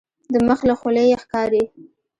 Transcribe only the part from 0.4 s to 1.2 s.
مخ له خولیې یې